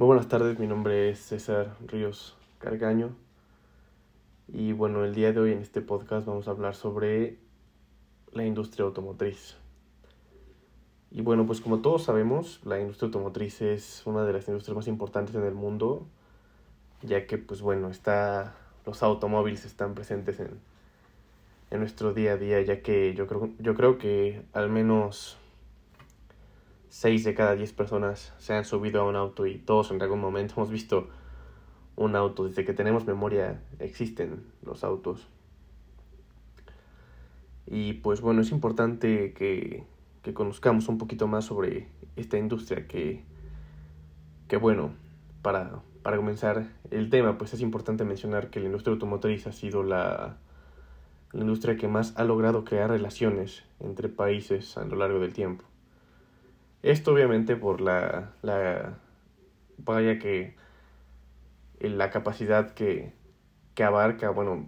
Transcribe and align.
Muy 0.00 0.06
buenas 0.06 0.28
tardes, 0.28 0.58
mi 0.58 0.66
nombre 0.66 1.10
es 1.10 1.18
César 1.18 1.76
Ríos 1.86 2.34
Cargaño 2.58 3.14
y 4.48 4.72
bueno, 4.72 5.04
el 5.04 5.14
día 5.14 5.34
de 5.34 5.40
hoy 5.40 5.52
en 5.52 5.58
este 5.58 5.82
podcast 5.82 6.26
vamos 6.26 6.48
a 6.48 6.52
hablar 6.52 6.74
sobre 6.74 7.36
la 8.32 8.46
industria 8.46 8.86
automotriz. 8.86 9.58
Y 11.10 11.20
bueno, 11.20 11.44
pues 11.44 11.60
como 11.60 11.80
todos 11.80 12.04
sabemos, 12.04 12.62
la 12.64 12.80
industria 12.80 13.08
automotriz 13.08 13.60
es 13.60 14.00
una 14.06 14.24
de 14.24 14.32
las 14.32 14.48
industrias 14.48 14.74
más 14.74 14.88
importantes 14.88 15.34
en 15.34 15.44
el 15.44 15.52
mundo, 15.52 16.06
ya 17.02 17.26
que 17.26 17.36
pues 17.36 17.60
bueno, 17.60 17.90
está 17.90 18.54
los 18.86 19.02
automóviles 19.02 19.66
están 19.66 19.92
presentes 19.92 20.40
en, 20.40 20.60
en 21.70 21.78
nuestro 21.78 22.14
día 22.14 22.32
a 22.32 22.36
día, 22.38 22.62
ya 22.62 22.80
que 22.80 23.12
yo 23.12 23.26
creo, 23.26 23.50
yo 23.58 23.74
creo 23.74 23.98
que 23.98 24.46
al 24.54 24.70
menos 24.70 25.36
6 26.90 27.22
de 27.22 27.34
cada 27.34 27.54
10 27.54 27.72
personas 27.72 28.34
se 28.38 28.52
han 28.52 28.64
subido 28.64 29.00
a 29.00 29.08
un 29.08 29.14
auto 29.14 29.46
y 29.46 29.58
todos 29.58 29.92
en 29.92 30.02
algún 30.02 30.20
momento 30.20 30.54
hemos 30.56 30.70
visto 30.70 31.08
un 31.94 32.16
auto. 32.16 32.44
Desde 32.44 32.64
que 32.64 32.74
tenemos 32.74 33.06
memoria 33.06 33.62
existen 33.78 34.44
los 34.64 34.82
autos. 34.82 35.28
Y 37.66 37.94
pues 37.94 38.20
bueno, 38.20 38.42
es 38.42 38.50
importante 38.50 39.32
que, 39.32 39.84
que 40.22 40.34
conozcamos 40.34 40.88
un 40.88 40.98
poquito 40.98 41.28
más 41.28 41.44
sobre 41.44 41.86
esta 42.16 42.38
industria 42.38 42.88
que, 42.88 43.22
que 44.48 44.56
bueno, 44.56 44.90
para, 45.42 45.82
para 46.02 46.16
comenzar 46.16 46.66
el 46.90 47.08
tema, 47.08 47.38
pues 47.38 47.54
es 47.54 47.60
importante 47.60 48.04
mencionar 48.04 48.50
que 48.50 48.58
la 48.58 48.66
industria 48.66 48.94
automotriz 48.94 49.46
ha 49.46 49.52
sido 49.52 49.84
la, 49.84 50.38
la 51.30 51.40
industria 51.40 51.76
que 51.76 51.86
más 51.86 52.14
ha 52.16 52.24
logrado 52.24 52.64
crear 52.64 52.90
relaciones 52.90 53.62
entre 53.78 54.08
países 54.08 54.76
a 54.76 54.84
lo 54.84 54.96
largo 54.96 55.20
del 55.20 55.32
tiempo. 55.32 55.69
Esto 56.82 57.12
obviamente 57.12 57.56
por 57.56 57.80
la, 57.80 58.32
la 58.42 58.98
vaya 59.78 60.18
que 60.18 60.54
la 61.80 62.10
capacidad 62.10 62.72
que, 62.72 63.12
que 63.74 63.84
abarca, 63.84 64.30
bueno, 64.30 64.66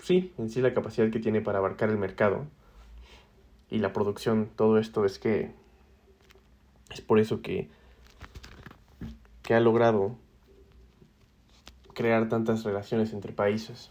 sí, 0.00 0.32
en 0.38 0.50
sí 0.50 0.60
la 0.60 0.74
capacidad 0.74 1.10
que 1.10 1.20
tiene 1.20 1.40
para 1.40 1.58
abarcar 1.58 1.90
el 1.90 1.98
mercado 1.98 2.46
y 3.70 3.78
la 3.78 3.92
producción, 3.92 4.50
todo 4.54 4.78
esto 4.78 5.04
es 5.04 5.18
que 5.18 5.52
es 6.90 7.00
por 7.00 7.18
eso 7.18 7.42
que, 7.42 7.68
que 9.42 9.54
ha 9.54 9.60
logrado 9.60 10.16
crear 11.94 12.28
tantas 12.28 12.64
relaciones 12.64 13.12
entre 13.12 13.32
países. 13.32 13.90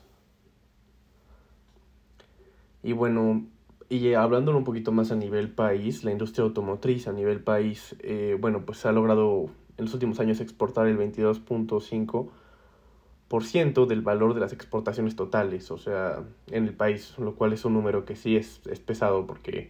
Y 2.84 2.94
bueno, 2.94 3.46
y 3.90 4.14
hablándolo 4.14 4.58
un 4.58 4.64
poquito 4.64 4.92
más 4.92 5.12
a 5.12 5.16
nivel 5.16 5.52
país, 5.52 6.04
la 6.04 6.12
industria 6.12 6.44
automotriz 6.44 7.08
a 7.08 7.14
nivel 7.14 7.42
país, 7.42 7.96
eh, 8.00 8.36
bueno, 8.40 8.66
pues 8.66 8.84
ha 8.86 8.92
logrado 8.92 9.50
en 9.78 9.86
los 9.86 9.94
últimos 9.94 10.20
años 10.20 10.42
exportar 10.42 10.88
el 10.88 10.98
22.5% 10.98 13.86
del 13.86 14.02
valor 14.02 14.34
de 14.34 14.40
las 14.40 14.54
exportaciones 14.54 15.16
totales, 15.16 15.70
o 15.72 15.78
sea, 15.78 16.24
en 16.50 16.66
el 16.66 16.74
país, 16.74 17.14
lo 17.20 17.36
cual 17.36 17.54
es 17.54 17.66
un 17.66 17.74
número 17.74 18.06
que 18.06 18.16
sí 18.16 18.36
es, 18.38 18.62
es 18.70 18.80
pesado 18.80 19.28
porque, 19.28 19.70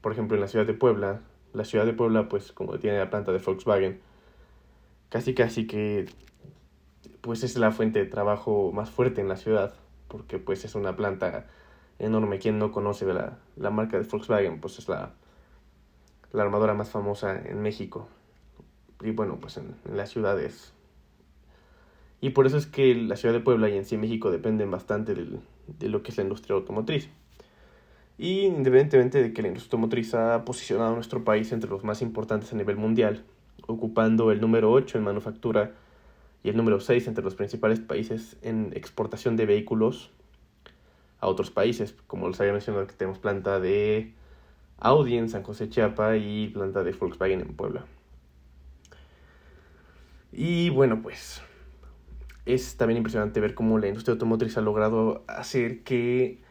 por 0.00 0.12
ejemplo, 0.12 0.36
en 0.36 0.40
la 0.40 0.48
ciudad 0.48 0.66
de 0.66 0.74
Puebla, 0.74 1.20
la 1.52 1.64
ciudad 1.64 1.86
de 1.86 1.92
Puebla, 1.92 2.28
pues 2.28 2.50
como 2.52 2.78
tiene 2.78 2.98
la 2.98 3.10
planta 3.10 3.32
de 3.32 3.38
Volkswagen, 3.38 4.00
casi 5.10 5.34
casi 5.34 5.66
que 5.66 6.06
pues 7.20 7.44
es 7.44 7.56
la 7.56 7.70
fuente 7.70 8.00
de 8.00 8.06
trabajo 8.06 8.72
más 8.72 8.90
fuerte 8.90 9.20
en 9.20 9.28
la 9.28 9.36
ciudad, 9.36 9.74
porque 10.08 10.38
pues 10.38 10.64
es 10.64 10.74
una 10.74 10.96
planta 10.96 11.46
enorme. 11.98 12.38
Quien 12.38 12.58
no 12.58 12.72
conoce 12.72 13.04
la, 13.06 13.38
la 13.56 13.70
marca 13.70 13.98
de 13.98 14.06
Volkswagen, 14.06 14.60
pues 14.60 14.78
es 14.78 14.88
la, 14.88 15.12
la 16.32 16.42
armadora 16.42 16.74
más 16.74 16.90
famosa 16.90 17.40
en 17.40 17.62
México. 17.62 18.08
Y 19.00 19.10
bueno, 19.12 19.38
pues 19.40 19.56
en, 19.56 19.74
las 19.92 20.10
ciudades. 20.10 20.72
Y 22.20 22.30
por 22.30 22.46
eso 22.46 22.56
es 22.56 22.66
que 22.66 22.94
la 22.94 23.16
ciudad 23.16 23.34
de 23.34 23.40
Puebla 23.40 23.68
y 23.68 23.76
en 23.76 23.84
sí 23.84 23.96
México 23.96 24.30
dependen 24.30 24.70
bastante 24.70 25.14
del, 25.14 25.40
de 25.66 25.88
lo 25.88 26.02
que 26.02 26.10
es 26.10 26.16
la 26.16 26.22
industria 26.24 26.56
automotriz. 26.56 27.08
Y 28.18 28.42
independientemente 28.42 29.22
de 29.22 29.32
que 29.32 29.42
la 29.42 29.48
industria 29.48 29.68
automotriz 29.68 30.14
ha 30.14 30.44
posicionado 30.44 30.92
a 30.92 30.94
nuestro 30.94 31.24
país 31.24 31.52
entre 31.52 31.70
los 31.70 31.84
más 31.84 32.02
importantes 32.02 32.52
a 32.52 32.56
nivel 32.56 32.76
mundial, 32.76 33.24
ocupando 33.66 34.30
el 34.32 34.40
número 34.40 34.72
8 34.72 34.98
en 34.98 35.04
manufactura 35.04 35.72
y 36.42 36.48
el 36.48 36.56
número 36.56 36.80
6 36.80 37.06
entre 37.08 37.24
los 37.24 37.34
principales 37.34 37.80
países 37.80 38.36
en 38.42 38.72
exportación 38.74 39.36
de 39.36 39.46
vehículos 39.46 40.10
a 41.20 41.26
otros 41.28 41.50
países. 41.50 41.94
Como 42.06 42.28
les 42.28 42.40
había 42.40 42.52
mencionado, 42.52 42.86
que 42.86 42.94
tenemos 42.94 43.18
planta 43.18 43.60
de 43.60 44.14
Audi 44.78 45.16
en 45.16 45.28
San 45.28 45.42
José 45.42 45.68
Chiapa 45.68 46.16
y 46.16 46.48
planta 46.48 46.82
de 46.82 46.92
Volkswagen 46.92 47.40
en 47.40 47.54
Puebla. 47.54 47.84
Y 50.32 50.70
bueno, 50.70 51.00
pues 51.00 51.42
es 52.44 52.76
también 52.76 52.98
impresionante 52.98 53.40
ver 53.40 53.54
cómo 53.54 53.78
la 53.78 53.88
industria 53.88 54.12
automotriz 54.12 54.56
ha 54.58 54.60
logrado 54.60 55.24
hacer 55.28 55.82
que 55.82 56.42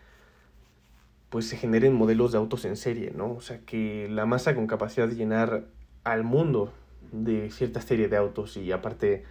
pues 1.30 1.47
se 1.47 1.57
generen 1.57 1.94
modelos 1.94 2.31
de 2.31 2.38
autos 2.38 2.63
en 2.66 2.78
serie, 2.78 3.12
¿no? 3.16 3.31
O 3.34 3.41
sea, 3.41 3.59
que 3.66 4.07
la 4.09 4.25
masa 4.25 4.56
con 4.56 4.68
capacidad 4.68 5.07
de 5.07 5.16
llenar 5.16 5.66
al 6.03 6.24
mundo 6.24 6.72
de 7.12 7.50
cierta 7.51 7.81
serie 7.81 8.07
de 8.07 8.18
autos 8.18 8.56
y 8.57 8.72
aparte 8.72 9.24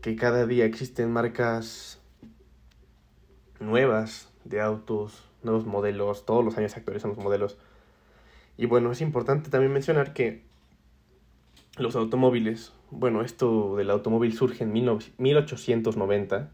que 0.00 0.16
cada 0.16 0.46
día 0.46 0.64
existen 0.64 1.12
marcas 1.12 2.00
nuevas 3.66 4.32
de 4.44 4.60
autos, 4.60 5.24
nuevos 5.42 5.66
modelos, 5.66 6.26
todos 6.26 6.44
los 6.44 6.56
años 6.58 6.72
se 6.72 6.78
actualizan 6.78 7.10
los 7.10 7.18
modelos. 7.18 7.58
Y 8.56 8.66
bueno, 8.66 8.92
es 8.92 9.00
importante 9.00 9.50
también 9.50 9.72
mencionar 9.72 10.12
que 10.12 10.42
los 11.76 11.96
automóviles, 11.96 12.72
bueno, 12.90 13.22
esto 13.22 13.76
del 13.76 13.90
automóvil 13.90 14.32
surge 14.32 14.64
en 14.64 14.72
1890 14.72 16.50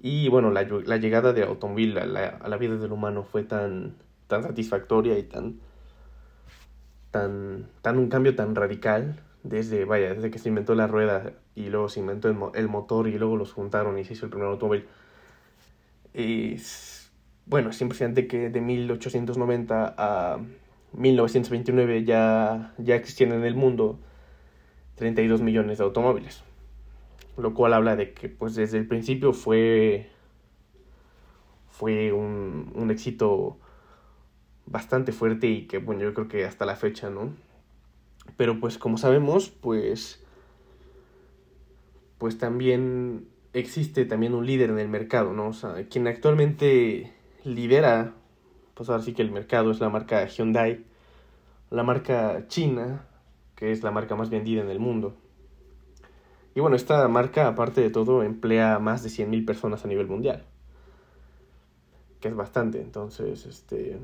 y 0.00 0.28
bueno, 0.28 0.50
la, 0.50 0.62
la 0.62 0.96
llegada 0.96 1.32
del 1.32 1.48
automóvil 1.48 1.98
a 1.98 2.06
la, 2.06 2.28
a 2.28 2.48
la, 2.48 2.56
vida 2.56 2.76
del 2.76 2.92
humano 2.92 3.24
fue 3.24 3.44
tan, 3.44 3.94
tan 4.26 4.42
satisfactoria 4.42 5.18
y 5.18 5.22
tan, 5.22 5.60
tan, 7.10 7.68
tan 7.82 7.98
un 7.98 8.08
cambio 8.08 8.34
tan 8.34 8.54
radical 8.54 9.20
desde, 9.44 9.84
vaya, 9.84 10.14
desde 10.14 10.30
que 10.30 10.38
se 10.38 10.48
inventó 10.48 10.74
la 10.74 10.86
rueda 10.86 11.32
y 11.54 11.68
luego 11.68 11.88
se 11.88 12.00
inventó 12.00 12.28
el, 12.28 12.36
el 12.54 12.68
motor 12.68 13.06
y 13.06 13.18
luego 13.18 13.36
los 13.36 13.52
juntaron 13.52 13.98
y 13.98 14.04
se 14.04 14.14
hizo 14.14 14.24
el 14.24 14.30
primer 14.30 14.48
automóvil 14.48 14.86
es, 16.14 17.10
bueno, 17.46 17.70
es 17.70 17.80
impresionante 17.80 18.26
que 18.26 18.50
de 18.50 18.60
1890 18.60 19.94
a 19.96 20.38
1929 20.92 22.04
ya, 22.04 22.74
ya 22.78 22.96
existían 22.96 23.32
en 23.32 23.44
el 23.44 23.54
mundo 23.54 23.98
32 24.96 25.40
millones 25.40 25.78
de 25.78 25.84
automóviles. 25.84 26.42
Lo 27.36 27.54
cual 27.54 27.72
habla 27.72 27.96
de 27.96 28.12
que 28.12 28.28
pues 28.28 28.54
desde 28.54 28.78
el 28.78 28.86
principio 28.86 29.32
fue, 29.32 30.10
fue 31.70 32.12
un, 32.12 32.72
un 32.74 32.90
éxito 32.90 33.58
bastante 34.66 35.12
fuerte 35.12 35.48
y 35.48 35.66
que 35.66 35.78
bueno, 35.78 36.02
yo 36.02 36.14
creo 36.14 36.28
que 36.28 36.44
hasta 36.44 36.66
la 36.66 36.76
fecha, 36.76 37.10
¿no? 37.10 37.34
Pero 38.36 38.60
pues 38.60 38.78
como 38.78 38.98
sabemos, 38.98 39.48
pues 39.48 40.22
pues 42.18 42.38
también 42.38 43.26
existe 43.52 44.04
también 44.04 44.34
un 44.34 44.46
líder 44.46 44.70
en 44.70 44.78
el 44.78 44.88
mercado, 44.88 45.32
¿no? 45.32 45.48
O 45.48 45.52
sea, 45.52 45.86
quien 45.88 46.06
actualmente 46.06 47.12
lidera, 47.44 48.14
pues 48.74 48.88
ahora 48.88 49.02
sí 49.02 49.12
que 49.12 49.22
el 49.22 49.30
mercado 49.30 49.70
es 49.70 49.80
la 49.80 49.88
marca 49.88 50.26
Hyundai, 50.26 50.84
la 51.70 51.82
marca 51.82 52.46
china, 52.48 53.06
que 53.56 53.72
es 53.72 53.82
la 53.82 53.90
marca 53.90 54.16
más 54.16 54.30
vendida 54.30 54.62
en 54.62 54.70
el 54.70 54.78
mundo. 54.78 55.14
Y 56.54 56.60
bueno, 56.60 56.76
esta 56.76 57.06
marca, 57.08 57.48
aparte 57.48 57.80
de 57.80 57.90
todo, 57.90 58.22
emplea 58.22 58.74
a 58.74 58.78
más 58.78 59.02
de 59.02 59.08
100.000 59.08 59.46
personas 59.46 59.84
a 59.84 59.88
nivel 59.88 60.06
mundial. 60.06 60.44
Que 62.20 62.28
es 62.28 62.36
bastante, 62.36 62.80
entonces, 62.80 63.46
este... 63.46 63.98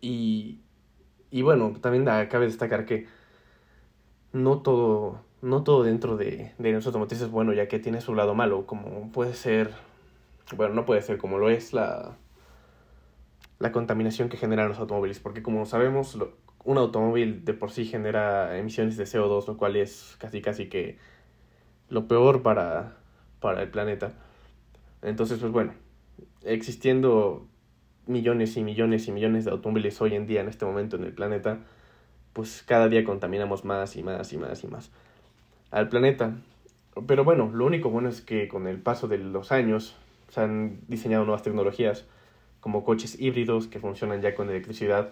Y, 0.00 0.60
y 1.30 1.42
bueno, 1.42 1.74
también 1.80 2.04
cabe 2.04 2.46
destacar 2.46 2.84
que 2.84 3.06
no 4.32 4.60
todo 4.60 5.20
no 5.44 5.62
todo 5.62 5.82
dentro 5.82 6.16
de, 6.16 6.52
de 6.56 6.72
los 6.72 6.86
automotriz 6.86 7.20
es 7.20 7.30
bueno, 7.30 7.52
ya 7.52 7.68
que 7.68 7.78
tiene 7.78 8.00
su 8.00 8.14
lado 8.14 8.34
malo, 8.34 8.64
como 8.66 9.12
puede 9.12 9.34
ser, 9.34 9.72
bueno, 10.56 10.72
no 10.74 10.86
puede 10.86 11.02
ser 11.02 11.18
como 11.18 11.36
lo 11.36 11.50
es 11.50 11.74
la, 11.74 12.16
la 13.58 13.70
contaminación 13.70 14.30
que 14.30 14.38
generan 14.38 14.70
los 14.70 14.78
automóviles, 14.78 15.20
porque 15.20 15.42
como 15.42 15.66
sabemos, 15.66 16.16
un 16.64 16.78
automóvil 16.78 17.44
de 17.44 17.52
por 17.52 17.70
sí 17.70 17.84
genera 17.84 18.56
emisiones 18.56 18.96
de 18.96 19.04
CO2, 19.04 19.46
lo 19.46 19.58
cual 19.58 19.76
es 19.76 20.16
casi 20.18 20.40
casi 20.40 20.70
que 20.70 20.96
lo 21.90 22.08
peor 22.08 22.42
para, 22.42 22.96
para 23.40 23.62
el 23.62 23.68
planeta. 23.68 24.12
Entonces, 25.02 25.40
pues 25.40 25.52
bueno, 25.52 25.74
existiendo 26.42 27.46
millones 28.06 28.56
y 28.56 28.64
millones 28.64 29.08
y 29.08 29.12
millones 29.12 29.44
de 29.44 29.50
automóviles 29.50 30.00
hoy 30.00 30.14
en 30.14 30.26
día 30.26 30.40
en 30.40 30.48
este 30.48 30.64
momento 30.64 30.96
en 30.96 31.04
el 31.04 31.12
planeta, 31.12 31.58
pues 32.32 32.64
cada 32.66 32.88
día 32.88 33.04
contaminamos 33.04 33.66
más 33.66 33.94
y 33.96 34.02
más 34.02 34.32
y 34.32 34.38
más 34.38 34.64
y 34.64 34.68
más 34.68 34.90
al 35.74 35.88
planeta. 35.88 36.36
Pero 37.06 37.24
bueno, 37.24 37.50
lo 37.52 37.66
único 37.66 37.90
bueno 37.90 38.08
es 38.08 38.20
que 38.20 38.46
con 38.46 38.68
el 38.68 38.78
paso 38.78 39.08
de 39.08 39.18
los 39.18 39.50
años 39.50 39.96
se 40.28 40.40
han 40.40 40.78
diseñado 40.86 41.24
nuevas 41.24 41.42
tecnologías 41.42 42.04
como 42.60 42.84
coches 42.84 43.20
híbridos 43.20 43.66
que 43.66 43.80
funcionan 43.80 44.22
ya 44.22 44.34
con 44.34 44.48
electricidad 44.48 45.10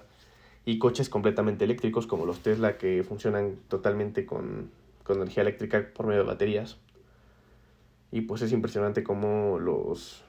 y 0.65 0.79
coches 0.79 1.09
completamente 1.09 1.65
eléctricos 1.65 2.07
como 2.07 2.25
los 2.25 2.41
Tesla 2.41 2.79
que 2.79 3.03
funcionan 3.03 3.57
totalmente 3.69 4.25
con 4.25 4.71
con 5.03 5.17
energía 5.17 5.43
eléctrica 5.43 5.85
por 5.93 6.07
medio 6.07 6.21
de 6.21 6.29
baterías. 6.29 6.79
Y 8.13 8.21
pues 8.21 8.43
es 8.43 8.53
impresionante 8.53 9.03
cómo 9.03 9.59
los 9.59 10.23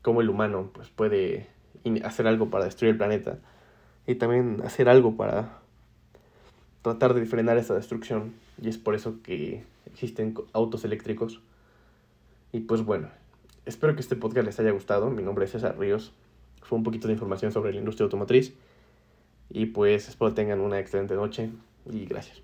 cómo 0.00 0.22
el 0.22 0.30
humano 0.30 0.70
pues 0.72 0.88
puede 0.88 1.48
hacer 2.04 2.26
algo 2.26 2.48
para 2.48 2.64
destruir 2.64 2.92
el 2.92 2.96
planeta 2.96 3.38
y 4.06 4.14
también 4.14 4.62
hacer 4.64 4.88
algo 4.88 5.16
para 5.16 5.58
tratar 6.86 7.14
de 7.14 7.26
frenar 7.26 7.58
esa 7.58 7.74
destrucción 7.74 8.32
y 8.62 8.68
es 8.68 8.78
por 8.78 8.94
eso 8.94 9.16
que 9.24 9.64
existen 9.86 10.34
autos 10.52 10.84
eléctricos. 10.84 11.40
Y 12.52 12.60
pues 12.60 12.84
bueno, 12.84 13.08
espero 13.64 13.96
que 13.96 14.00
este 14.00 14.14
podcast 14.14 14.46
les 14.46 14.60
haya 14.60 14.70
gustado. 14.70 15.10
Mi 15.10 15.24
nombre 15.24 15.46
es 15.46 15.50
César 15.50 15.76
Ríos. 15.76 16.12
Fue 16.62 16.78
un 16.78 16.84
poquito 16.84 17.08
de 17.08 17.14
información 17.14 17.50
sobre 17.50 17.72
la 17.72 17.80
industria 17.80 18.04
automotriz. 18.04 18.54
Y 19.50 19.66
pues 19.66 20.08
espero 20.08 20.32
tengan 20.32 20.60
una 20.60 20.78
excelente 20.78 21.16
noche 21.16 21.50
y 21.90 22.06
gracias. 22.06 22.40